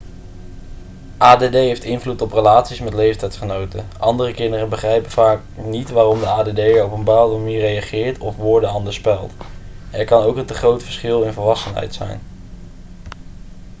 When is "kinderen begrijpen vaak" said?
4.33-5.41